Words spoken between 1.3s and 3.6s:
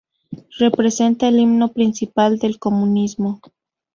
himno principal del comunismo.